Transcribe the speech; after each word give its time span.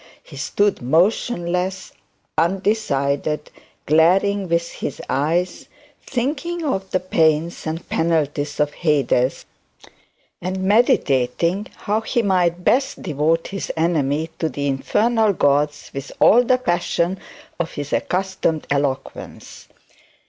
He 0.23 0.35
stood 0.35 0.81
motionless, 0.81 1.91
undecided, 2.35 3.51
glaring 3.85 4.49
with 4.49 4.67
his 4.71 4.99
eyes, 5.07 5.67
thinking 6.01 6.65
of 6.65 6.89
the 6.89 6.99
pains 6.99 7.67
and 7.67 7.87
penalties 7.87 8.59
of 8.59 8.73
Hades, 8.73 9.45
and 10.41 10.63
meditating 10.63 11.67
how 11.75 12.01
he 12.01 12.23
might 12.23 12.63
best 12.63 13.03
devote 13.03 13.49
his 13.49 13.71
enemy 13.77 14.31
to 14.39 14.49
the 14.49 14.65
infernal 14.65 15.33
gods 15.33 15.91
with 15.93 16.11
all 16.19 16.43
the 16.43 16.57
passion 16.57 17.19
of 17.59 17.73
his 17.73 17.93
accustomed 17.93 18.65
eloquence. 18.71 19.67